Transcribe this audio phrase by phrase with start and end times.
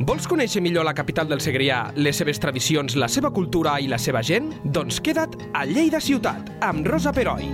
[0.00, 3.98] Vols conèixer millor la capital del Segrià, les seves tradicions, la seva cultura i la
[4.00, 4.46] seva gent?
[4.64, 7.50] Doncs queda't a Lleida Ciutat, amb Rosa Peroi.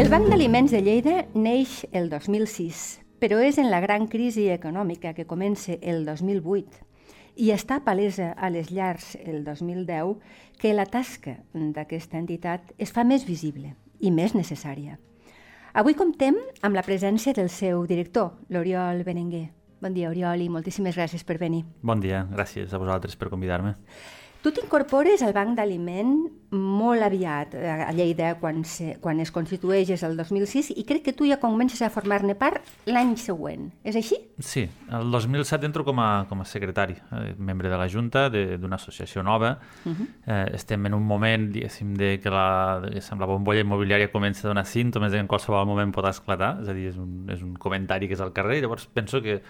[0.00, 2.78] El Banc d'Aliments de Lleida neix el 2006,
[3.20, 6.80] però és en la gran crisi econòmica que comença el 2008
[7.44, 10.14] i està palesa a les llars el 2010
[10.56, 14.96] que la tasca d'aquesta entitat es fa més visible i més necessària.
[15.74, 19.50] Avui comptem amb la presència del seu director, l'Oriol Benenguer.
[19.84, 21.58] Bon dia, Oriol, i moltíssimes gràcies per venir.
[21.84, 23.74] Bon dia, gràcies a vosaltres per convidar-me.
[24.44, 26.10] Tu t'incorpores al Banc d'Aliment
[26.52, 31.14] molt aviat a Lleida, quan, se, quan es constitueix és el 2006, i crec que
[31.16, 33.70] tu ja comences a formar-ne part l'any següent.
[33.88, 34.18] És així?
[34.44, 38.76] Sí, el 2007 entro com a, com a secretari, eh, membre de la Junta d'una
[38.76, 39.58] associació nova.
[39.84, 40.08] Uh -huh.
[40.26, 44.48] eh, estem en un moment, diguéssim, de que la, diguéssim, la bombolla immobiliària comença a
[44.48, 47.42] donar símptomes de que en qualsevol moment pot esclatar, és a dir, és un, és
[47.42, 49.42] un comentari que és al carrer, llavors penso que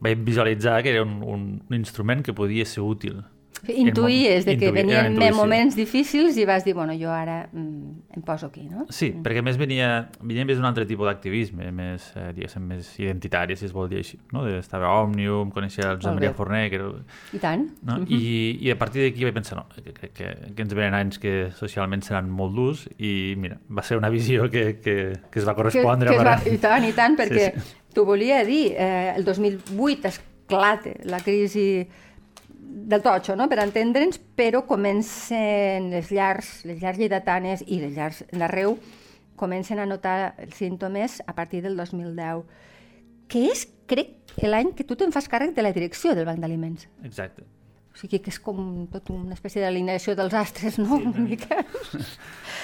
[0.00, 3.22] vaig visualitzar que era un, un, un instrument que podia ser útil
[3.68, 8.22] Intuïes de que Intuï, venien moments difícils i vas dir, bueno, jo ara mm, em
[8.26, 8.88] poso aquí, no?
[8.90, 9.22] Sí, mm.
[9.22, 13.68] perquè més venia, venia més d'un altre tipus d'activisme, més, eh, diguéssim, més identitari, si
[13.68, 14.42] es vol dir així, no?
[14.50, 16.88] Estava a Òmnium, coneixia el Josep Maria Forner, que era...
[17.30, 17.68] I tant.
[17.82, 18.00] No?
[18.00, 18.18] Mm -hmm.
[18.18, 21.18] I, I a partir d'aquí vaig pensar, no, que, que, que, que ens venen anys
[21.18, 25.46] que socialment seran molt durs i, mira, va ser una visió que, que, que es
[25.46, 26.10] va correspondre.
[26.10, 27.81] Que, que va, I tant, i tant, perquè sí, sí.
[27.92, 31.86] T'ho volia dir, eh, el 2008 esclata la crisi
[32.58, 33.48] del totxo, no?
[33.48, 38.78] per entendre'ns, però comencen les llars, les llars lleidatanes i les llars d'arreu
[39.36, 42.44] comencen a notar els símptomes a partir del 2010,
[43.28, 46.88] que és, crec, l'any que tu te'n fas càrrec de la direcció del Banc d'Aliments.
[47.04, 47.44] Exacte.
[47.92, 50.96] O sigui que és com tot una espècie d'alineació dels astres, no?
[50.96, 51.60] Sí, una mica.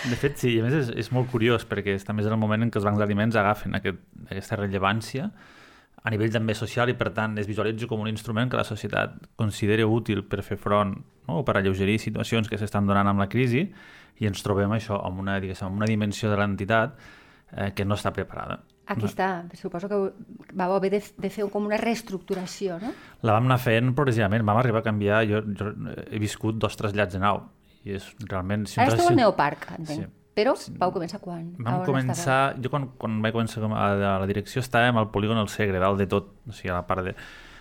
[0.08, 2.64] De fet, sí, i a més és, és molt curiós perquè també és el moment
[2.64, 5.28] en què els bancs d'aliments agafen aquest, aquesta rellevància
[6.02, 9.16] a nivell també social i per tant es visualitza com un instrument que la societat
[9.36, 11.40] considera útil per fer front no?
[11.40, 13.66] o per alleugerir situacions que s'estan donant amb la crisi
[14.18, 16.96] i ens trobem això amb una, amb una dimensió de l'entitat
[17.52, 18.60] eh, que no està preparada.
[18.88, 19.10] Aquí no.
[19.10, 19.28] està,
[19.60, 19.96] suposo que
[20.56, 22.94] va haver de, de fer com una reestructuració, no?
[23.28, 25.72] La vam anar fent progressivament, vam arribar a canviar, jo, jo
[26.06, 27.42] he viscut dos trasllats de nau,
[27.84, 28.64] i és realment...
[28.70, 30.06] Si Ara esteu al Neoparc, entenc.
[30.06, 30.14] Sí.
[30.38, 31.50] Però vau començar quan?
[31.58, 32.38] Vam començar...
[32.62, 33.88] Jo quan, quan vaig començar a,
[34.22, 37.08] la direcció estàvem al polígon El Segre, dalt de tot, o sigui, a la part
[37.10, 37.14] de...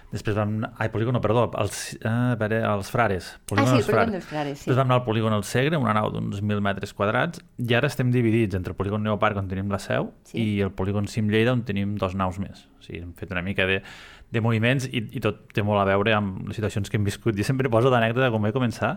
[0.07, 0.53] Després vam...
[0.79, 3.33] Ai, polígon, no, perdó, els, eh, veure, els Frares.
[3.49, 4.63] Polígon ah, sí, el polígon dels Frares, sí.
[4.63, 7.89] Després vam anar al polígon El Segre, una nau d'uns 1.000 metres quadrats, i ara
[7.91, 10.39] estem dividits entre el polígon Neoparc, on tenim la seu, sí.
[10.39, 12.63] i el polígon Sim Lleida, on tenim dos naus més.
[12.79, 13.81] O sigui, hem fet una mica de,
[14.31, 17.35] de moviments i, i tot té molt a veure amb les situacions que hem viscut.
[17.35, 18.95] Jo sempre poso d'anècdota com vaig començar,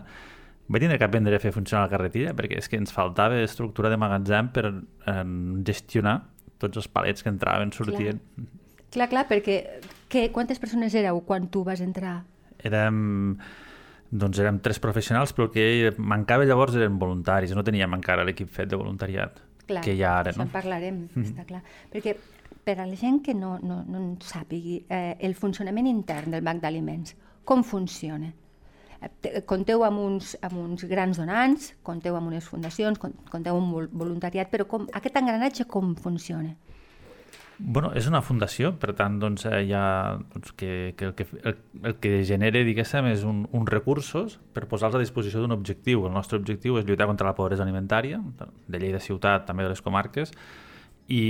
[0.71, 3.91] vaig tenir que aprendre a fer funcionar la carretilla perquè és que ens faltava estructura
[3.91, 5.23] de magatzem per eh,
[5.67, 6.21] gestionar
[6.61, 8.21] tots els palets que entraven, sortien.
[8.21, 8.47] Clar,
[8.95, 9.57] clar, clar perquè
[10.11, 12.21] que, quantes persones éreu quan tu vas entrar?
[12.61, 13.37] Érem
[14.11, 18.51] doncs érem tres professionals, però el que mancava llavors eren voluntaris, no teníem encara l'equip
[18.51, 19.39] fet de voluntariat,
[19.69, 20.35] clar, que hi ha ara.
[20.35, 20.43] No?
[20.43, 21.31] en parlarem, mm -hmm.
[21.31, 21.63] està clar.
[21.93, 22.17] Perquè
[22.63, 26.43] per a la gent que no, no, no en sàpigui, eh, el funcionament intern del
[26.43, 28.33] banc d'aliments, com funciona?
[29.45, 34.51] Conteu amb uns, amb uns grans donants, conteu amb unes fundacions, conteu amb un voluntariat,
[34.51, 36.55] però com, aquest engranatge com funciona?
[37.63, 41.27] Bueno, és una fundació, per tant, doncs, eh, hi ha, doncs, que, que, el, que
[41.43, 46.07] el, el que genera, diguéssim, és un, recursos per posar-los a disposició d'un objectiu.
[46.09, 49.83] El nostre objectiu és lluitar contra la pobresa alimentària, de Lleida ciutat, també de les
[49.85, 50.33] comarques,
[51.11, 51.21] i,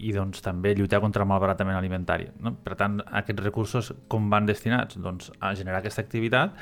[0.00, 2.30] i doncs, també lluitar contra el malbaratament alimentari.
[2.40, 2.54] No?
[2.64, 4.96] Per tant, aquests recursos com van destinats?
[4.96, 6.56] Doncs, a generar aquesta activitat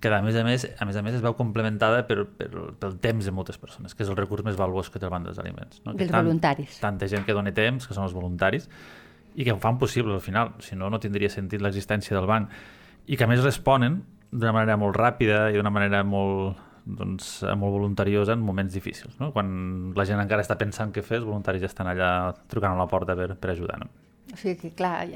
[0.00, 2.48] que a més a més, a més, a més es veu complementada per, per,
[2.80, 5.24] pel temps de moltes persones, que és el recurs més valuós que té el banc
[5.28, 5.80] dels aliments.
[5.86, 5.94] No?
[5.96, 6.76] Dels tant, voluntaris.
[6.82, 8.68] Tanta gent que dona temps, que són els voluntaris,
[9.34, 12.52] i que ho fan possible al final, si no, no tindria sentit l'existència del banc.
[13.08, 17.72] I que a més responen d'una manera molt ràpida i d'una manera molt, doncs, molt
[17.78, 19.16] voluntariosa en moments difícils.
[19.20, 19.32] No?
[19.32, 22.82] Quan la gent encara està pensant què fer, els voluntaris ja estan allà trucant a
[22.82, 23.80] la porta per, per ajudar.
[23.80, 23.88] No?
[24.34, 25.06] O sigui que, clar,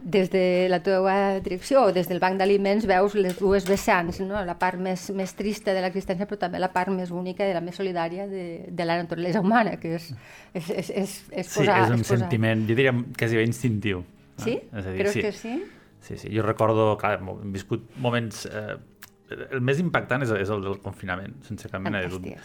[0.00, 4.40] des de la teva direcció o des del banc d'aliments veus les dues vessants, no?
[4.46, 7.60] la part més, més trista de l'existència, però també la part més única i la
[7.60, 10.08] més solidària de, de la naturalesa humana, que és,
[10.54, 11.82] és, és, és, és posar...
[11.82, 12.20] Sí, és un posar...
[12.24, 14.00] sentiment, jo diria, quasi bé instintiu.
[14.40, 14.56] Sí?
[14.64, 14.80] No?
[14.80, 15.26] És a dir, Creus sí.
[15.26, 15.56] que sí?
[16.06, 16.32] Sí, sí.
[16.32, 18.78] Jo recordo, clar, hem viscut moments eh,
[19.50, 22.36] el més impactant és, és el del confinament, sense cap mena de dubte.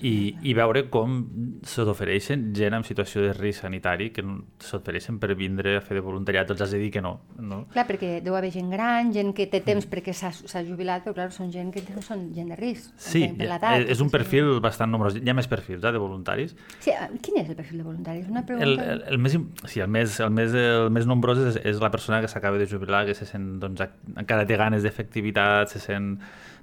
[0.00, 1.18] I, i veure com
[1.66, 6.02] se t'ofereixen gent en situació de risc sanitari que t'ofereixen per vindre a fer de
[6.04, 7.14] voluntariat, els has de dir que no.
[7.38, 7.64] no?
[7.72, 11.28] Clar, perquè deu haver gent gran, gent que té temps perquè s'ha jubilat, però clar,
[11.34, 12.92] són gent que no són gent de risc.
[12.96, 14.16] Sí, per l'edat, és un sí.
[14.16, 15.16] perfil bastant nombrós.
[15.20, 16.56] Hi ha més perfils eh, de voluntaris.
[16.80, 18.24] Sí, eh, quin és el perfil de voluntari?
[18.24, 18.88] És una El, pregunta...
[18.94, 21.90] el, el, més, im- sí, el, més, el, més, el més nombrós és, és la
[21.94, 23.84] persona que s'acaba de jubilar, que se sent, doncs,
[24.16, 26.14] encara té ganes de fer activitat, se sent,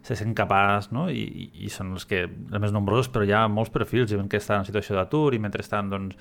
[0.02, 1.08] se sent capaç, no?
[1.10, 4.42] I, i, són els que els més nombrosos, però hi ha molts perfils, gent que
[4.42, 6.18] està en situació d'atur i mentrestant doncs,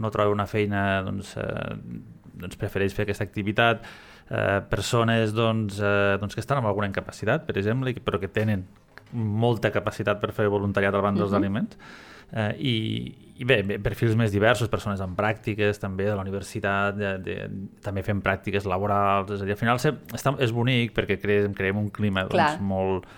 [0.00, 1.76] no troba una feina, doncs, eh,
[2.40, 3.86] doncs prefereix fer aquesta activitat,
[4.30, 8.66] eh, persones doncs, eh, doncs que estan amb alguna incapacitat, per exemple, però que tenen
[9.12, 11.78] molta capacitat per fer voluntariat al banc dels aliments,
[12.32, 12.74] eh, i,
[13.40, 17.38] i bé, bé, perfils més diversos, persones amb pràctiques també de la universitat, de, de,
[17.84, 21.56] també fent pràctiques laborals, és a dir, al final se, està, és bonic perquè creem,
[21.56, 22.54] creem un clima Clar.
[22.54, 23.08] doncs, molt,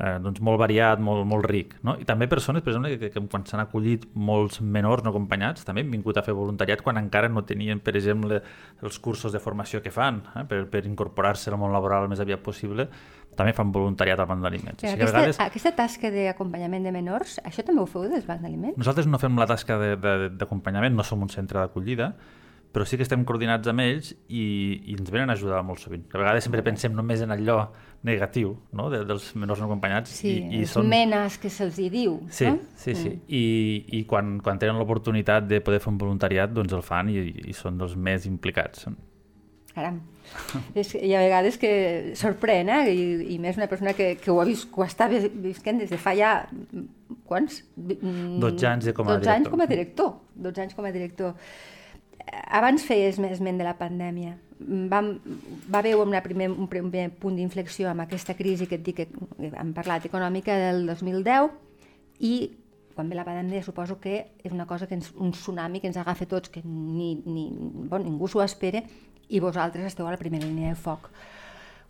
[0.00, 1.74] eh, doncs molt variat, molt, molt ric.
[1.86, 1.94] No?
[2.00, 5.84] I també persones, per exemple, que, que quan s'han acollit molts menors no acompanyats, també
[5.84, 8.40] han vingut a fer voluntariat quan encara no tenien, per exemple,
[8.82, 10.44] els cursos de formació que fan, eh?
[10.48, 12.88] per, per incorporar-se al món laboral el més aviat possible,
[13.36, 14.82] també fan voluntariat al banc d'aliments.
[14.82, 18.42] O sigui aquesta, vegades aquesta tasca d'acompanyament de menors, això també ho feu des Banc
[18.44, 18.78] d'Aliments?
[18.80, 22.12] nosaltres no fem la tasca d'acompanyament, no som un centre d'acollida,
[22.72, 24.44] però sí que estem coordinats amb ells i,
[24.92, 26.04] i ens venen a ajudar molt sovint.
[26.14, 27.64] A vegades sempre pensem només en allò
[28.06, 28.86] negatiu no?
[28.88, 30.86] de, dels menors no acompanyats Sí, i, i són...
[30.88, 32.58] menes que se'ls hi diu, Sí, no?
[32.80, 33.10] sí, sí.
[33.28, 33.42] I,
[33.98, 37.18] i quan, quan tenen l'oportunitat de poder fer un voluntariat, doncs el fan i,
[37.50, 38.86] i són dels més implicats.
[39.74, 40.00] Caram.
[40.78, 41.70] És, hi ha vegades que
[42.18, 42.80] sorprèn, eh?
[42.94, 45.90] I, i més una persona que, que ho ha vist, ho està vis- visquent des
[45.90, 46.32] de fa ja...
[46.52, 46.86] mm,
[47.30, 47.60] Quants?
[47.78, 49.50] Mm, 12 anys de com a 12 anys director.
[49.52, 50.10] com a director.
[50.48, 51.34] 12 anys com a director.
[52.50, 54.36] Abans feies esment de la pandèmia.
[54.60, 55.14] Vam,
[55.72, 59.08] va haver una primer, un primer punt d'inflexió amb aquesta crisi que et dic que
[59.50, 61.50] hem parlat econòmica del 2010
[62.20, 62.34] i
[62.94, 65.96] quan ve la pandèmia suposo que és una cosa que ens, un tsunami que ens
[65.96, 67.48] agafa tots, que ni, ni,
[67.88, 68.82] bon, ningú s'ho espera
[69.30, 71.08] i vosaltres esteu a la primera línia de foc.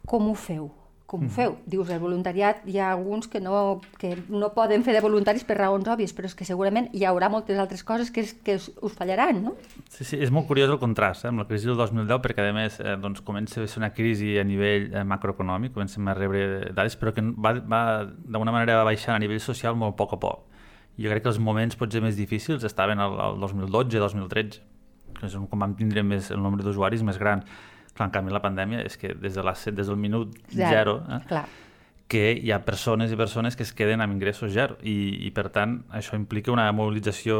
[0.06, 0.70] Com ho feu?
[1.10, 1.56] Com ho feu?
[1.66, 5.56] Dius, el voluntariat, hi ha alguns que no, que no poden fer de voluntaris per
[5.58, 8.94] raons òbvies, però és que segurament hi haurà moltes altres coses que, que us, us
[8.94, 9.56] fallaran, no?
[9.90, 12.54] Sí, sí, és molt curiós el contrast eh, amb la crisi del 2010 perquè a
[12.54, 16.70] més eh, doncs, comença a ser una crisi a nivell eh, macroeconòmic, comencem a rebre
[16.70, 20.14] dades, però que va, va d'alguna manera va baixar a nivell social molt a poc
[20.14, 20.46] a poc.
[21.00, 24.62] Jo crec que els moments potser més difícils estaven al, al 2012-2013,
[25.18, 27.42] que és on vam tindre més, el nombre d'usuaris més gran.
[28.00, 31.20] Clar, en canvi, la pandèmia és que des, de la, des del minut zero, eh,
[31.28, 31.44] Clar.
[32.10, 35.50] que hi ha persones i persones que es queden amb ingressos zero i, i per
[35.52, 37.36] tant això implica una mobilització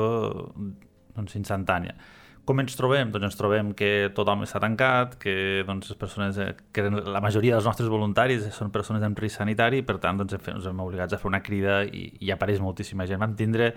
[1.17, 1.97] doncs, instantània.
[2.45, 3.11] Com ens trobem?
[3.13, 7.55] Doncs ens trobem que tothom està tancat, que doncs, les persones, eh, que la majoria
[7.57, 11.15] dels nostres voluntaris són persones amb risc sanitari i per tant doncs, ens hem obligats
[11.15, 13.21] a fer una crida i, i apareix moltíssima gent.
[13.23, 13.73] Vam tindre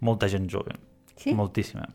[0.00, 0.74] molta gent jove,
[1.16, 1.34] Sí?
[1.34, 1.86] moltíssima.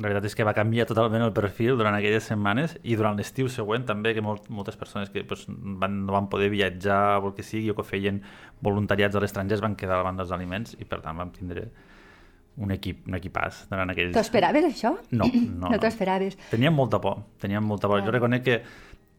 [0.00, 3.50] La veritat és que va canviar totalment el perfil durant aquelles setmanes i durant l'estiu
[3.52, 5.44] següent també, que molt, moltes persones que doncs,
[5.82, 8.22] van, no van poder viatjar o el que sigui o que feien
[8.64, 11.68] voluntariats a l'estranger es van quedar davant dels aliments i per tant vam tindre
[12.60, 14.14] un equip, un equipàs durant aquells...
[14.16, 14.94] T'ho esperaves, això?
[15.12, 15.28] No,
[15.60, 15.68] no.
[15.68, 16.38] No t'ho esperaves.
[16.50, 18.00] Teníem molta por, teníem molta por.
[18.06, 18.58] Jo reconec que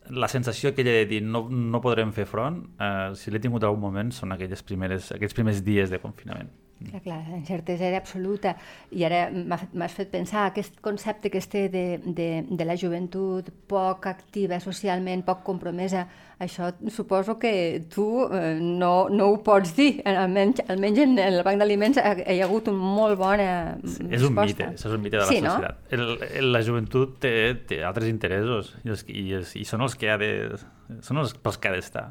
[0.10, 3.70] la sensació aquella de dir no, no podrem fer front, eh, si l'he tingut en
[3.70, 6.50] algun moment, són aquelles primeres, aquells primers dies de confinament.
[6.90, 8.56] Clar, clar, la incertesa era absoluta.
[8.96, 13.52] I ara m'has fet pensar aquest concepte que es té de, de, de la joventut
[13.70, 16.08] poc activa socialment, poc compromesa.
[16.42, 17.54] Això suposo que
[17.94, 19.92] tu eh, no, no ho pots dir.
[20.10, 23.50] Almenys, almenys en el banc d'aliments hi ha hagut una molt bona
[23.84, 25.54] Sí, mm, és un mite, és un mite de la sí, no?
[25.60, 25.86] societat.
[25.94, 27.36] El, el, la joventut té,
[27.70, 30.34] té altres interessos i, els, i, els, i són els que ha de,
[31.06, 32.10] són els pels que ha d'estar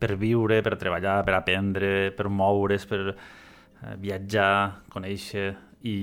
[0.00, 3.16] per viure, per treballar, per aprendre, per moure's, per eh,
[3.98, 5.54] viatjar, conèixer
[5.88, 5.94] i...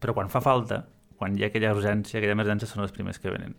[0.00, 0.82] però quan fa falta,
[1.16, 3.54] quan hi ha aquella urgència, aquella emergència, són els primers que venen.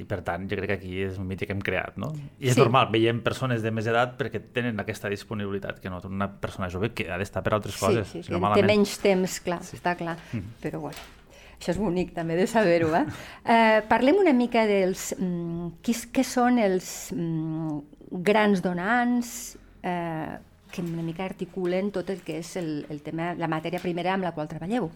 [0.00, 2.08] I per tant, jo crec que aquí és un mite que hem creat, no?
[2.40, 2.60] I és Sí.
[2.62, 6.94] normal, veiem persones de més edat perquè tenen aquesta disponibilitat, que no una persona jove
[6.96, 8.06] que ha d'estar per altres coses.
[8.08, 8.70] Sí, sí, si no que té malament.
[8.70, 9.76] menys temps, clar, sí.
[9.76, 10.16] està clar.
[10.62, 10.96] Però bueno,
[11.60, 12.88] això és bonic també de saber-ho.
[12.96, 13.04] Eh?
[13.44, 15.10] eh, parlem una mica dels...
[15.18, 17.76] Mm, qui, què són els mm,
[18.24, 20.38] grans donants eh,
[20.72, 24.26] que una mica articulen tot el que és el, el tema, la matèria primera amb
[24.26, 24.90] la qual treballeu.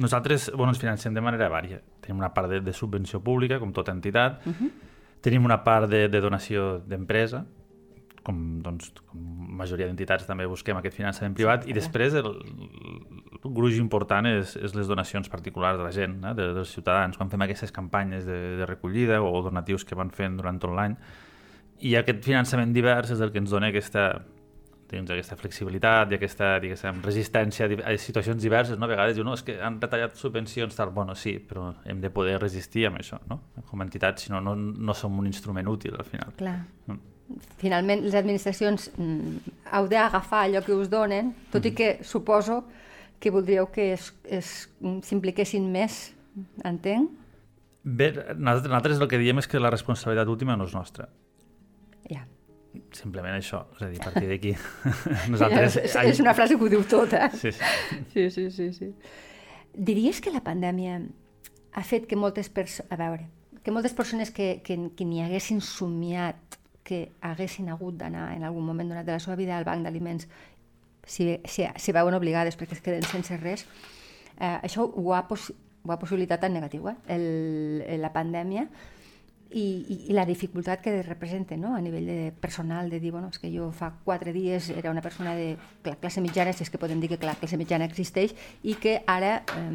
[0.00, 1.80] Nosaltres bueno, ens financem de manera vària.
[2.00, 4.40] Tenim una part de, de subvenció pública, com tota entitat.
[4.46, 4.70] Uh -huh.
[5.20, 7.44] Tenim una part de, de donació d'empresa,
[8.22, 9.20] com, doncs, com
[9.60, 12.28] majoria d'entitats també busquem aquest finançament privat, i després el,
[13.40, 17.16] el gruix important és, és les donacions particulars de la gent, eh, de, dels ciutadans,
[17.16, 20.96] quan fem aquestes campanyes de, de recollida o donatius que van fent durant tot l'any.
[21.80, 24.24] I aquest finançament divers és el que ens dona aquesta
[24.98, 28.88] doncs, aquesta flexibilitat i aquesta diguéssim, resistència a situacions diverses, no?
[28.88, 32.10] a vegades diu, no, és que han retallat subvencions, tal, bueno, sí, però hem de
[32.14, 33.40] poder resistir amb això, no?
[33.68, 36.34] Com a entitat, si no, no, no som un instrument útil al final.
[36.40, 36.58] Clar.
[36.86, 37.00] Mm.
[37.60, 41.70] Finalment, les administracions mm, heu d'agafar allò que us donen, tot mm.
[41.70, 42.64] i que suposo
[43.20, 46.02] que voldríeu que s'impliquessin més,
[46.64, 47.12] entenc?
[47.84, 51.08] Bé, nosaltres, el que diem és que la responsabilitat última no és nostra.
[52.10, 52.24] Ja.
[52.94, 54.54] Simplement això, és a dir, a partir d'aquí.
[55.32, 55.80] Nosaltres...
[55.82, 57.30] És, és una frase que ho diu tot, eh?
[57.34, 57.66] Sí, sí.
[58.12, 58.92] sí, sí, sí, sí.
[59.74, 61.00] Diries que la pandèmia
[61.72, 62.90] ha fet que moltes persones...
[62.90, 63.28] A veure,
[63.62, 68.64] que moltes persones que, que, que ni haguessin somiat que haguessin hagut d'anar en algun
[68.66, 70.26] moment donat de la seva vida al banc d'aliments
[71.06, 73.66] si, si, si veuen obligades perquè es queden sense res,
[74.38, 76.96] eh, això ho ha, ho ha possibilitat en negatiu, eh?
[77.16, 78.66] El, la pandèmia
[79.50, 81.74] i, i, i la dificultat que representa no?
[81.74, 85.02] a nivell de personal, de dir, bueno, és que jo fa quatre dies era una
[85.02, 88.36] persona de la classe mitjana, si és que podem dir que la classe mitjana existeix,
[88.62, 89.70] i que ara eh,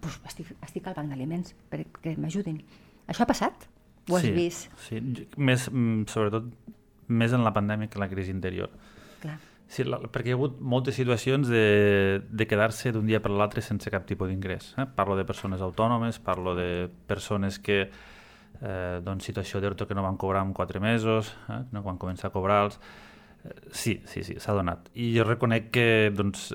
[0.00, 2.60] pues, estic, estic al banc d'aliments perquè m'ajudin.
[3.08, 3.68] Això ha passat?
[4.10, 4.68] Ho has sí, vist?
[4.88, 5.00] Sí,
[5.36, 6.52] més, mm, sobretot
[7.08, 8.70] més en la pandèmia que en la crisi interior.
[9.22, 9.38] Clar.
[9.72, 13.62] Sí, la, perquè hi ha hagut moltes situacions de, de quedar-se d'un dia per l'altre
[13.64, 14.74] sense cap tipus d'ingrés.
[14.76, 14.84] Eh?
[14.98, 17.86] Parlo de persones autònomes, parlo de persones que,
[18.60, 21.62] eh, doncs, situació d'ERTO que no van cobrar en quatre mesos, eh?
[21.72, 22.78] no quan començar a cobrar-los.
[23.44, 24.90] Eh, sí, sí, sí, s'ha donat.
[24.94, 26.50] I jo reconec que, doncs,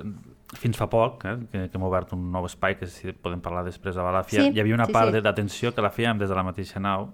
[0.55, 3.65] fins fa poc, eh, que, que hem obert un nou espai, que si podem parlar
[3.67, 5.23] després a Balàfia, sí, hi havia una sí, part sí.
[5.23, 7.09] d'atenció que la fèiem des de la mateixa nau,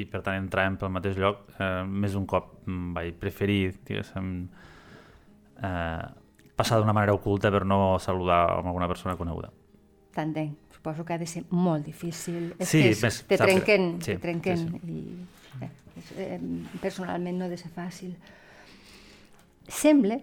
[0.00, 4.32] i per tant entràvem pel mateix lloc, eh, més un cop mm, vaig preferir, diguéssim,
[5.60, 6.08] eh,
[6.56, 9.50] passar d'una manera oculta per no saludar amb alguna persona coneguda.
[10.14, 10.69] T'entenc.
[10.80, 12.54] Suposo que ha de ser molt difícil.
[12.56, 14.94] És sí, que és, més, te trenquen, sí, te trenquen sí, sí.
[15.60, 15.70] i eh,
[16.24, 16.38] eh,
[16.80, 18.14] personalment no ha de ser fàcil.
[19.68, 20.16] Sembla,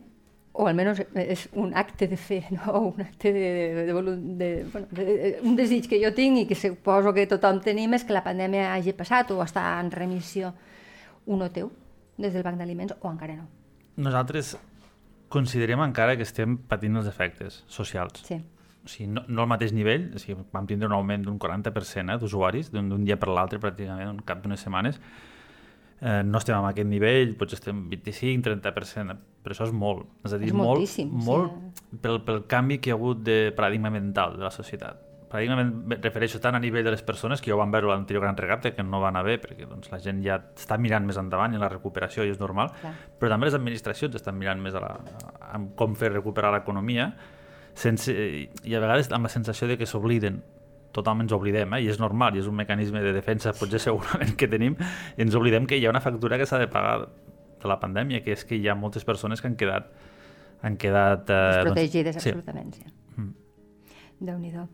[0.57, 2.79] o almenys és un acte de fe, no?
[2.89, 6.57] un acte de, de, de, de, bueno, de, un desig que jo tinc i que
[6.57, 10.55] suposo que tothom tenim és que la pandèmia hagi passat o està en remissió.
[11.29, 11.69] Un noteu
[12.17, 13.45] des del Banc d'Aliments o encara no?
[14.01, 14.55] Nosaltres
[15.29, 18.25] considerem encara que estem patint els efectes socials.
[18.25, 18.41] Sí.
[18.87, 22.13] O sigui, no, no al mateix nivell, o sigui, vam tindre un augment d'un 40%
[22.13, 25.01] eh, d'usuaris d'un dia per l'altre pràcticament, en cap d'unes setmanes.
[25.99, 30.07] Eh, no estem en aquest nivell, potser estem 25-30%, però això és molt.
[30.23, 31.51] És a dir, és molt, moltíssim, molt
[31.81, 31.99] sí.
[32.05, 35.59] pel, pel canvi que hi ha hagut de paradigma mental de la societat paradigma
[35.99, 38.71] refereixo tant a nivell de les persones que ja ho van veure l'anterior gran regata
[38.71, 41.59] que no va anar bé perquè doncs, la gent ja està mirant més endavant i
[41.59, 42.93] la recuperació i és normal Clar.
[43.19, 44.93] però també les administracions estan mirant més a, la,
[45.51, 47.11] a com fer recuperar l'economia
[47.77, 50.41] sense, i a vegades amb la sensació de que s'obliden
[50.97, 51.83] totalment ens oblidem, eh?
[51.85, 54.77] i és normal, i és un mecanisme de defensa potser segurament que tenim,
[55.15, 56.99] i ens oblidem que hi ha una factura que s'ha de pagar
[57.57, 59.91] de la pandèmia, que és que hi ha moltes persones que han quedat
[60.61, 61.29] han quedat...
[61.29, 62.85] Eh, Desprotegides, doncs, absolutament, sí.
[63.17, 63.33] Mm.
[64.27, 64.67] Déu-n'hi-do.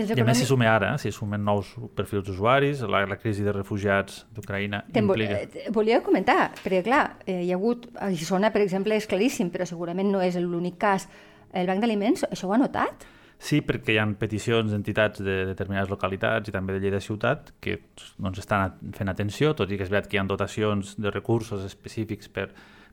[0.00, 3.52] I a més s'hi sume ara, s'hi sumen nous perfils d'usuaris, la, la crisi de
[3.52, 5.40] refugiats d'Ucraïna implica...
[5.42, 9.50] Eh, volia comentar, perquè clar, eh, hi ha hagut, a Guissona, per exemple, és claríssim,
[9.52, 11.08] però segurament no és l'únic cas.
[11.52, 13.06] El Banc d'Aliments, això ho ha notat?
[13.40, 17.78] Sí, perquè hi ha peticions d'entitats de determinades localitats i també de Lleida Ciutat que
[18.18, 21.64] doncs, estan fent atenció, tot i que és veritat que hi ha dotacions de recursos
[21.64, 22.50] específics per,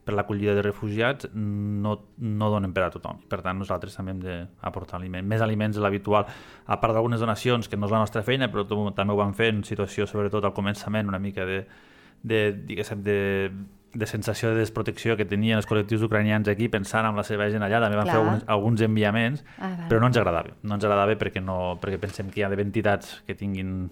[0.08, 3.20] per l'acollida de refugiats no, no donen per a tothom.
[3.28, 6.24] Per tant, nosaltres també hem d'aportar aliment, més aliments de l'habitual,
[6.64, 9.52] a part d'algunes donacions, que no és la nostra feina, però també ho vam fer
[9.52, 11.60] en situació, sobretot al començament, una mica de,
[12.24, 13.18] de diguéssim, de,
[13.94, 17.64] de sensació de desprotecció que tenien els col·lectius ucranians aquí pensant en la seva gent
[17.64, 18.16] allà, també van Clar.
[18.16, 20.58] fer alguns, alguns enviaments, ah, però no ens agradava.
[20.62, 23.88] No ens agradava perquè, no, perquè pensem que hi ha entitats que tinguin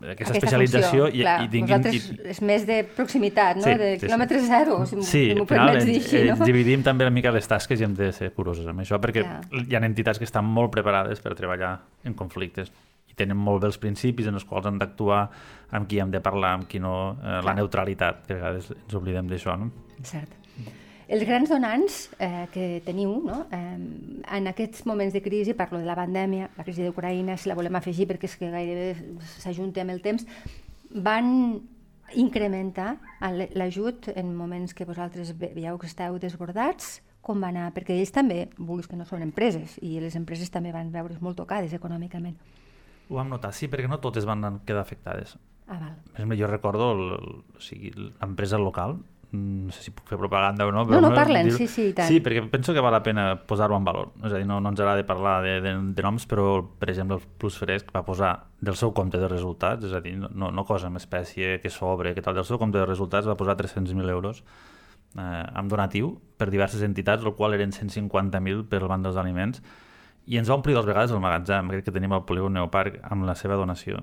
[0.00, 1.70] aquesta, aquesta especialització funció, i, clar, i tinguin...
[1.70, 2.18] Nosaltres i...
[2.32, 3.64] és més de proximitat, no?
[3.64, 6.36] Sí, de sí, quilòmetre zero, si sí, m'ho permets dir així, no?
[6.48, 9.64] dividim també una mica les tasques i hem de ser curosos amb això, perquè clar.
[9.64, 11.74] hi ha entitats que estan molt preparades per treballar
[12.08, 12.72] en conflictes
[13.20, 15.22] tenen molt bé els principis en els quals han d'actuar,
[15.76, 18.98] amb qui hem de parlar, amb qui no, eh, la neutralitat, que a vegades ens
[18.98, 19.70] oblidem d'això, no?
[20.02, 20.40] Cert.
[21.10, 23.40] Els grans donants eh, que teniu no?
[23.50, 23.78] eh,
[24.36, 27.74] en aquests moments de crisi, parlo de la pandèmia, la crisi d'Ucraïna, si la volem
[27.74, 30.22] afegir perquè és que gairebé s'ajunta amb el temps,
[30.94, 31.32] van
[32.14, 32.92] incrementar
[33.58, 37.00] l'ajut en moments que vosaltres veieu que esteu desbordats?
[37.20, 37.72] Com va anar?
[37.74, 41.42] Perquè ells també, vulguis que no són empreses, i les empreses també van veure's molt
[41.42, 42.38] tocades econòmicament.
[43.10, 45.36] Ho vam notar, sí, perquè no totes van quedar afectades.
[45.70, 46.36] Ah, val.
[46.38, 49.00] Jo recordo l'empresa local
[49.32, 50.82] Mm, no sé si puc fer propaganda o no.
[50.88, 52.08] Però no, no, parlen, sí, sí, tant.
[52.10, 54.10] Sí, perquè penso que val la pena posar-ho en valor.
[54.26, 56.46] És a dir, no, no ens agrada parlar de, de, de noms, però,
[56.80, 60.16] per exemple, el Plus Fresc va posar del seu compte de resultats, és a dir,
[60.18, 63.38] no, no cosa amb espècie que sobre, que tal, del seu compte de resultats va
[63.38, 68.90] posar 300.000 euros eh, amb donatiu per diverses entitats, el qual eren 150.000 per al
[68.90, 69.62] banc dels aliments,
[70.30, 73.26] i ens va omplir dues vegades el magatzem aquest que tenim al polígon Neoparc amb
[73.26, 73.98] la seva donació.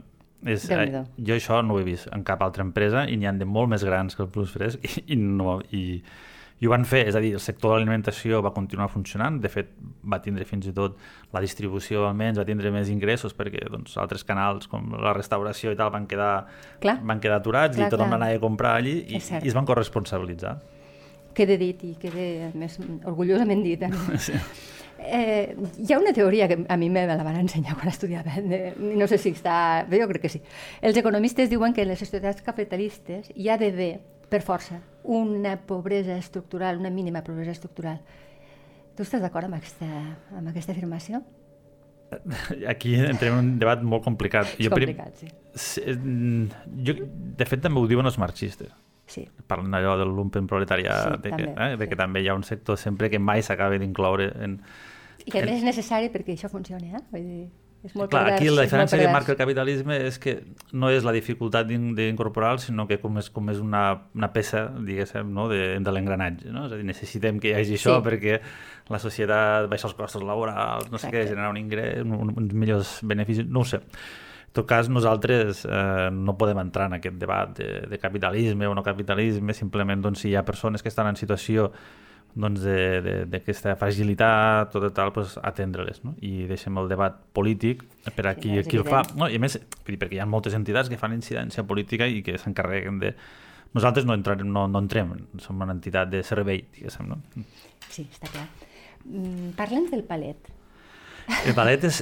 [0.46, 3.40] És, eh, jo això no ho he vist en cap altra empresa i n'hi han
[3.40, 6.02] de molt més grans que el Plus Fresc i, i, no, i,
[6.60, 9.50] i ho van fer, és a dir, el sector de l'alimentació va continuar funcionant, de
[9.50, 9.72] fet
[10.06, 11.00] va tindre fins i tot
[11.34, 15.80] la distribució almenys, va tindre més ingressos perquè doncs, altres canals com la restauració i
[15.80, 16.32] tal van quedar,
[16.84, 17.00] clar.
[17.02, 18.22] van quedar aturats clar, i tothom clar.
[18.22, 20.58] anava a comprar allí i, i es van corresponsabilitzar.
[21.38, 23.88] Queda dit i queda més orgullosament dit.
[23.88, 23.94] Eh?
[24.28, 24.38] Sí.
[25.00, 28.74] Eh, hi ha una teoria que a mi me la van ensenyar quan estudiava, eh,
[28.78, 29.86] no sé si està...
[29.92, 30.42] Jo crec que sí.
[30.82, 36.18] Els economistes diuen que en les societats capitalistes hi ha d'haver, per força, una pobresa
[36.18, 38.02] estructural, una mínima pobresa estructural.
[38.98, 39.88] Tu estàs d'acord amb, aquesta,
[40.36, 41.22] amb aquesta afirmació?
[42.68, 44.50] Aquí entrem en un debat molt complicat.
[44.58, 45.30] És jo, complicat, sí.
[46.88, 46.96] Jo,
[47.38, 48.72] de fet, també ho diuen els marxistes.
[49.08, 49.24] Sí.
[49.48, 51.92] Parlen d'allò del lumpen proletariat, sí, de, que, també, eh, de sí.
[51.92, 54.60] que també hi ha un sector sempre que mai s'acaba d'incloure en...
[55.24, 57.02] I que a més és necessari perquè això funcioni, eh?
[57.12, 57.46] Vull dir,
[57.86, 60.34] és molt Clar, pervers, aquí la diferència que marca el capitalisme és que
[60.74, 63.84] no és la dificultat d'incorporar sinó que com és, com és una,
[64.18, 65.48] una peça, diguéssim, no?
[65.52, 66.52] de, de l'engranatge.
[66.52, 66.66] No?
[66.68, 68.06] És a dir, necessitem que hi hagi això sí.
[68.08, 68.40] perquè
[68.92, 72.98] la societat baixa els costos laborals, no sé què, generar un ingrés, un, uns millors
[73.08, 73.84] beneficis, no ho sé.
[74.58, 78.82] Tot cas, nosaltres eh, no podem entrar en aquest debat de, de capitalisme o no
[78.82, 81.68] capitalisme, simplement doncs, si hi ha persones que estan en situació
[82.38, 82.66] doncs,
[83.30, 86.02] d'aquesta fragilitat, tot i tal, pues, atendre-les.
[86.06, 86.16] No?
[86.26, 87.86] I deixem el debat polític
[88.16, 89.04] per a qui, sí, qui el fa.
[89.18, 92.38] No, I a més, perquè hi ha moltes entitats que fan incidència política i que
[92.42, 93.14] s'encarreguen de...
[93.78, 97.14] Nosaltres no, entrarem, no, no entrem, som una entitat de servei, diguéssim.
[97.14, 97.46] No?
[97.92, 98.48] Sí, està clar.
[99.06, 100.57] Mm, Parlem del palet.
[101.28, 102.02] El Palet és,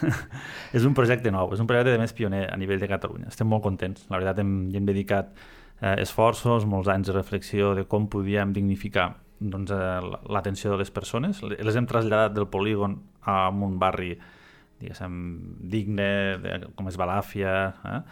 [0.76, 3.30] és un projecte nou, és un projecte de més pioner a nivell de Catalunya.
[3.30, 4.06] Estem molt contents.
[4.10, 8.52] La veritat, hem, hi hem dedicat eh, esforços, molts anys de reflexió de com podíem
[8.56, 10.00] dignificar doncs, eh,
[10.34, 11.42] l'atenció de les persones.
[11.42, 14.16] Les hem traslladat del polígon a un barri
[14.80, 15.14] diguéssim,
[15.70, 16.10] digne,
[16.42, 17.54] de, com és Balàfia,
[17.84, 18.02] eh?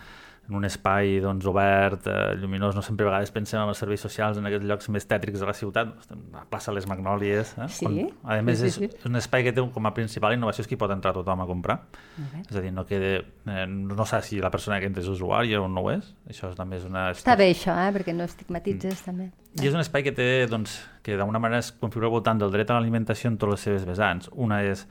[0.49, 4.03] en un espai doncs, obert, eh, lluminós, no sempre a vegades pensem en els serveis
[4.03, 5.91] socials en aquests llocs més tètrics de la ciutat,
[6.33, 7.69] la plaça Les Magnòlies, eh?
[7.73, 7.87] sí.
[7.89, 8.91] on, a més sí, sí, sí.
[9.01, 11.43] és un espai que té com a principal innovació és que hi pot entrar tothom
[11.43, 11.81] a comprar,
[12.15, 12.45] okay.
[12.45, 13.11] és a dir, no quede,
[13.51, 16.53] eh, no sé si la persona que entra és usuària o no ho és, això
[16.53, 17.09] és també és una...
[17.17, 17.91] Està bé això, eh?
[17.97, 19.09] perquè no estigmatitzes mm.
[19.09, 19.31] també.
[19.57, 22.55] I és un espai que té, doncs, que d'alguna manera es configura al voltant del
[22.55, 24.31] dret a l'alimentació en totes les seves vessants.
[24.37, 24.85] Una és,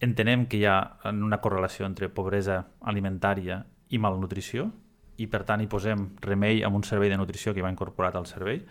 [0.00, 0.76] entenem que hi ha
[1.12, 4.70] una correlació entre pobresa alimentària i malnutrició,
[5.20, 8.28] i per tant hi posem remei amb un servei de nutrició que va incorporat al
[8.28, 8.62] servei,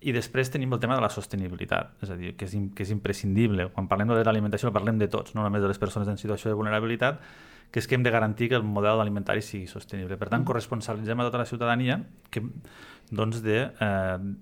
[0.00, 2.92] i després tenim el tema de la sostenibilitat, és a dir, que és, que és
[2.94, 3.66] imprescindible.
[3.74, 6.56] Quan parlem de l'alimentació parlem de tots, no només de les persones en situació de
[6.56, 7.18] vulnerabilitat,
[7.70, 10.16] que és que hem de garantir que el model alimentari sigui sostenible.
[10.16, 10.48] Per tant, mm.
[10.48, 12.00] corresponsabilitzem a tota la ciutadania
[12.32, 12.42] que,
[13.12, 14.32] doncs de, eh,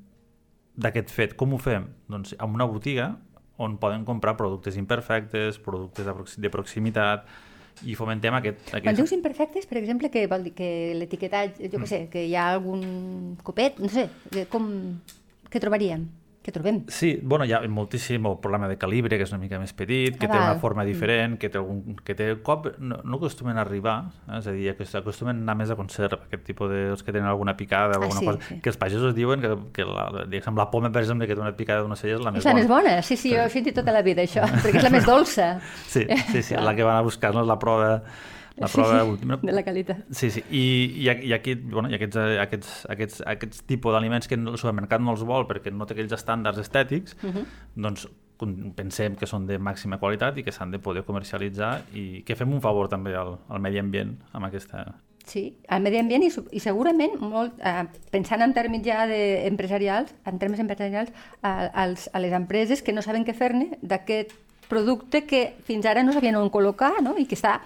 [0.79, 1.35] d'aquest fet.
[1.37, 1.89] Com ho fem?
[2.09, 3.11] Doncs amb una botiga
[3.59, 6.07] on poden comprar productes imperfectes, productes
[6.39, 7.27] de proximitat,
[7.87, 8.63] i fomentem aquest...
[8.71, 8.87] aquest...
[8.87, 11.91] Quan dius imperfectes, per exemple, que vol dir que l'etiquetatge, jo què mm.
[11.91, 14.09] sé, que hi ha algun copet, no sé,
[14.53, 14.71] com...
[15.49, 16.09] què trobaríem?
[16.49, 16.81] Que trobem.
[16.89, 20.17] Sí, bueno, hi ha moltíssim el problema de calibre, que és una mica més petit,
[20.17, 20.89] que ah, té una forma mm.
[20.89, 22.71] diferent, que té, algun, que té cop...
[22.81, 24.39] No, no acostumen a arribar, eh?
[24.39, 26.87] és a dir, que acostumen a anar més a conserva, aquest tipus de...
[26.95, 28.61] els que tenen alguna picada o ah, alguna sí, cosa, sí.
[28.65, 31.55] que els pagesos diuen que, que la, diguéssim, la poma, per exemple, que té una
[31.59, 32.65] picada d'una cella és la més és bona.
[32.65, 35.07] És bona, sí, sí, jo he sentit tota la vida això, perquè és la més
[35.09, 35.53] dolça.
[35.85, 37.99] Sí, sí, sí, la que van a buscar-nos la prova
[38.61, 39.39] la prova sí, última.
[39.43, 40.05] De la qualitat.
[40.11, 40.45] Sí, sí.
[40.51, 40.63] I,
[41.05, 45.15] i, i, aquí, bueno, i aquests, aquests, aquests, aquests tipus d'aliments que el supermercat no
[45.15, 47.37] els vol perquè no té aquells estàndards estètics, uh mhm.
[47.37, 47.45] -huh.
[47.89, 48.09] doncs
[48.77, 52.53] pensem que són de màxima qualitat i que s'han de poder comercialitzar i que fem
[52.53, 54.87] un favor també al, al medi ambient amb aquesta...
[55.29, 60.15] Sí, al medi ambient i, i segurament, molt, eh, pensant en termes ja de empresarials,
[60.25, 61.11] en termes empresarials,
[61.43, 64.33] a, als, a les empreses que no saben què fer-ne d'aquest
[64.69, 67.17] producte que fins ara no sabien on col·locar no?
[67.19, 67.59] i que està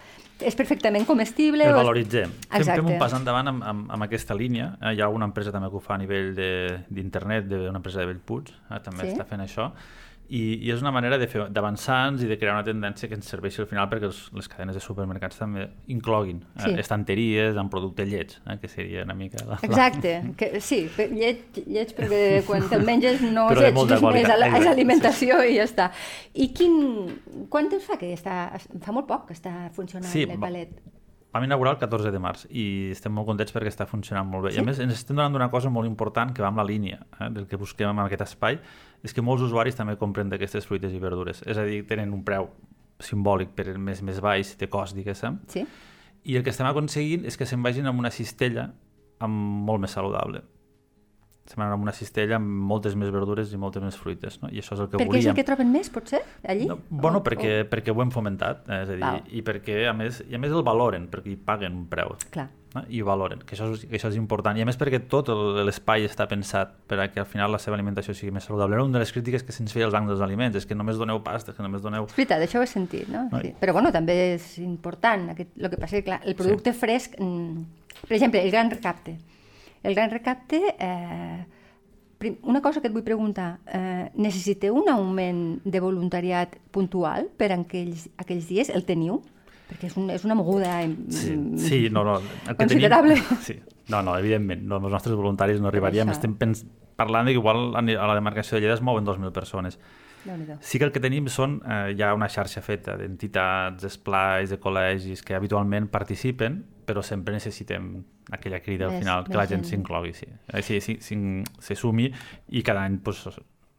[0.49, 1.67] és perfectament comestible.
[1.69, 2.35] El valoritzem.
[2.49, 4.73] Fem, fem un pas endavant amb, amb, amb aquesta línia.
[4.81, 8.11] Eh, hi ha una empresa també que ho fa a nivell d'internet, una empresa de
[8.13, 9.15] Bellpuig, eh, també sí?
[9.15, 9.73] està fent això
[10.33, 13.68] i, i és una manera d'avançar-nos i de crear una tendència que ens serveixi al
[13.68, 16.71] final perquè els, les cadenes de supermercats també incloguin eh, sí.
[16.71, 19.42] eh, estanteries amb producte lleig, eh, que seria una mica...
[19.49, 20.33] La, Exacte, la...
[20.40, 25.42] que, sí, lleig, lleig perquè quan te'l menges no és lleig, és, és, és alimentació
[25.42, 25.53] sí.
[25.53, 25.90] i ja està.
[26.33, 26.81] I quin...
[27.53, 28.38] Quant temps fa que està...
[28.83, 30.73] Fa molt poc que està funcionant sí, el palet.
[31.33, 34.51] Vam inaugurar el 14 de març i estem molt contents perquè està funcionant molt bé.
[34.53, 34.61] Sí?
[34.61, 36.99] I a més ens estem donant una cosa molt important que va amb la línia
[37.01, 38.59] eh, del que busquem en aquest espai,
[39.03, 41.40] és que molts usuaris també compren d'aquestes fruites i verdures.
[41.49, 42.51] És a dir, tenen un preu
[43.03, 45.40] simbòlic per més, més baix de cost, diguéssim.
[45.49, 45.64] Sí.
[46.29, 48.68] I el que estem aconseguint és que se'n vagin amb una cistella
[49.25, 50.45] amb molt més saludable.
[51.45, 54.49] Semblant amb una cistella amb moltes més verdures i moltes més fruites, no?
[54.49, 55.21] I això és el que perquè volíem.
[55.25, 56.67] és el que troben més, potser, allí?
[56.71, 58.83] No, bueno, O- perquè, o- perquè ho hem fomentat, eh?
[58.85, 59.23] és a dir, Val.
[59.29, 62.47] i perquè a més, i a més el valoren, perquè hi paguen un preu Clar.
[62.77, 62.85] no?
[62.89, 64.57] i ho valoren, que això, és, que això és important.
[64.57, 67.75] I a més perquè tot l'espai està pensat per a que al final la seva
[67.77, 68.77] alimentació sigui més saludable.
[68.79, 70.97] Era una de les crítiques que se'ns feia als bancs dels aliments, és que només
[70.97, 72.05] doneu pasta, que només doneu...
[72.07, 73.27] És veritat, això ho he sentit, no?
[73.33, 73.53] No, Sí.
[73.61, 75.29] Però bueno, també és important.
[75.35, 76.79] Aquest, el que passa és que clar, el producte sí.
[76.79, 77.19] fresc...
[77.19, 77.65] mm,
[78.09, 79.19] Per exemple, el gran recapte.
[79.83, 80.77] El gran recapte...
[80.79, 81.45] Eh,
[82.42, 83.59] una cosa que et vull preguntar.
[83.66, 88.71] Eh, necessiteu un augment de voluntariat puntual per aquells, aquells dies?
[88.71, 89.18] El teniu?
[89.66, 90.77] Perquè és, un, és una moguda...
[90.87, 91.35] mm, Sí,
[91.66, 92.21] sí no, no.
[92.21, 93.16] El que Considerable.
[93.18, 93.59] Tenim, sí.
[93.90, 96.12] No, no, evidentment, no, els nostres voluntaris no arribaríem.
[96.14, 96.62] Estem pens
[96.97, 99.79] parlant que igual a la demarcació de Lleida es mouen 2.000 persones.
[100.61, 105.23] Sí que el que tenim són eh, ja una xarxa feta d'entitats, d'esplais, de col·legis
[105.27, 107.97] que habitualment participen, però sempre necessitem
[108.31, 109.71] aquella crida al final, que la gent gent.
[109.83, 110.27] s'inclogui, sí.
[110.53, 111.17] Eh, sí, sí, sí,
[111.59, 112.11] se sumi
[112.51, 113.25] i cada any pues,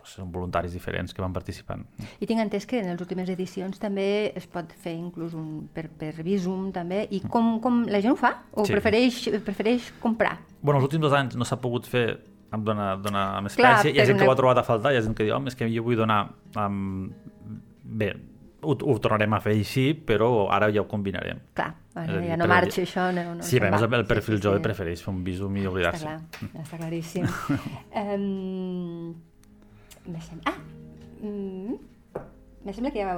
[0.04, 1.86] són voluntaris diferents que van participant.
[2.20, 5.86] I tinc entès que en les últimes edicions també es pot fer inclús un, per,
[5.88, 8.34] per Visum també, i com, com la gent ho fa?
[8.52, 8.74] O Sí.
[8.76, 10.42] prefereix, prefereix comprar?
[10.62, 12.20] Bueno, els últims dos anys no s'ha pogut fer
[12.54, 13.94] em dona, dona més Clar, gràcia.
[13.94, 15.52] Hi ha gent que ho ha trobat a faltar, hi ha gent que diu, home,
[15.52, 16.20] és que jo vull donar...
[16.60, 17.10] Um,
[17.84, 18.14] bé,
[18.64, 21.42] ho, ho tornarem a fer així, però ara ja ho combinarem.
[21.58, 24.42] Clar, bueno, dir, ja no marxa això, no, no sí, a més el perfil Sí,
[24.42, 24.66] sí, jove sí.
[24.68, 26.06] prefereix fer un visum i Està oblidar-se.
[26.06, 27.28] clar, està claríssim.
[28.04, 29.14] um,
[30.08, 30.54] me sembla...
[30.54, 30.60] Ah!
[31.24, 31.80] Mm,
[32.64, 33.18] me sembla que ja...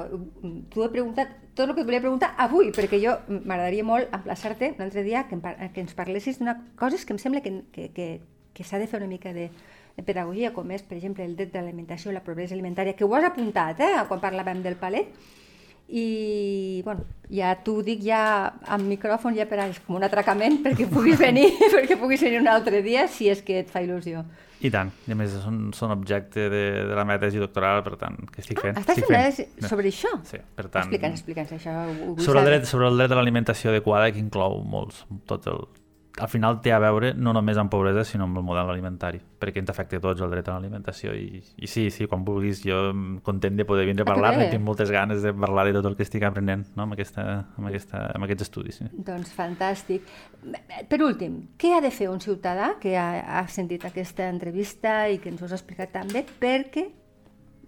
[0.73, 4.73] T'ho he preguntat tot el que et volia preguntar avui, perquè jo m'agradaria molt emplaçar-te
[4.75, 7.87] un altre dia que, em, que ens parlessis d'una coses que em sembla que, que,
[7.95, 8.07] que,
[8.55, 9.49] que s'ha de fer una mica de,
[9.95, 13.15] de pedagogia, com és, per exemple, el dret de l'alimentació, la pobresa alimentària, que ho
[13.15, 15.11] has apuntat, eh, quan parlàvem del palet,
[15.85, 18.21] i bueno, ja t'ho dic ja
[18.73, 22.49] amb micròfon ja per a, com un atracament perquè puguis venir perquè puguis venir un
[22.49, 24.23] altre dia si és que et fa il·lusió.
[24.65, 27.99] I tant, i a més són, són objecte de, de la meva tesi doctoral, per
[28.01, 28.79] tant, que estic fent.
[28.79, 30.13] Ah, Estàs estic fent res sobre això?
[30.25, 30.87] Sí, per tant...
[30.87, 31.73] Explica'ns, explica'ns això.
[31.75, 35.45] Ho, ho sobre el, dret, sobre el dret a l'alimentació adequada que inclou molts, tot
[35.51, 35.67] el,
[36.17, 39.59] al final té a veure no només amb pobresa sinó amb el model alimentari perquè
[39.59, 42.77] ens afecta tots el dret a l'alimentació i, i sí, sí, quan vulguis jo
[43.25, 46.05] content de poder vindre a parlar-ne tinc moltes ganes de parlar de tot el que
[46.07, 46.85] estic aprenent no?
[46.85, 47.25] amb, aquesta,
[47.57, 48.87] amb, aquesta, amb aquests estudis sí.
[49.05, 50.07] Doncs fantàstic.
[50.89, 55.19] Per últim, què ha de fer un ciutadà que ha, ha sentit aquesta entrevista i
[55.19, 56.85] que ens ho has explicat tan bé perquè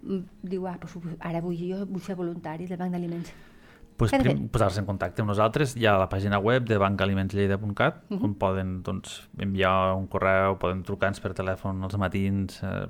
[0.00, 3.47] mm, diu, ah, doncs, ara vull jo vull ser voluntari del Banc d'Aliments.
[3.98, 4.12] Pues,
[4.50, 8.20] posar-se en contacte amb nosaltres hi ha la pàgina web de bancalimentslleida.cat uh Mhm.
[8.20, 8.24] -huh.
[8.24, 12.86] on poden doncs, enviar un correu, poden trucar-nos per telèfon als matins eh,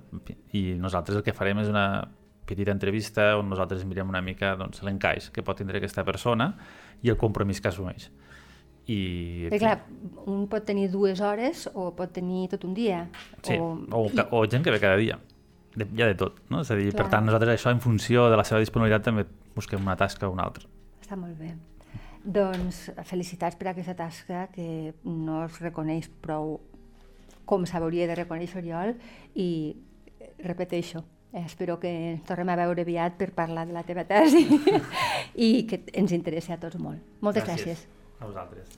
[0.53, 2.07] i nosaltres el que farem és una
[2.47, 6.57] petita entrevista on nosaltres mirem una mica doncs, l'encaix que pot tindre aquesta persona
[7.03, 8.11] i el compromís que assumeix.
[8.87, 9.83] I, Perquè clar,
[10.27, 13.09] un pot tenir dues hores o pot tenir tot un dia.
[13.43, 15.19] Sí, o, o, i- o, o gent que ve cada dia.
[15.77, 16.63] De, hi ha de tot, no?
[16.63, 17.03] És a dir, Clar.
[17.05, 20.33] per tant, nosaltres això en funció de la seva disponibilitat també busquem una tasca o
[20.33, 20.65] una altra.
[21.09, 21.55] Està molt bé.
[22.21, 26.59] Doncs felicitats per aquesta tasca que no es reconeix prou
[27.49, 28.93] com s'hauria de reconèixer Oriol
[29.33, 29.73] i
[30.45, 31.01] repeteixo,
[31.33, 34.45] eh, espero que ens tornem a veure aviat per parlar de la teva tesi
[35.49, 37.01] i que ens interessi a tots molt.
[37.25, 37.87] Moltes gràcies.
[38.21, 38.77] A vosaltres.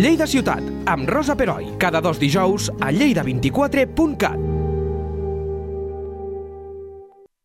[0.00, 4.53] Lleida Ciutat, amb Rosa Peroi, cada dos dijous a lleida24.cat.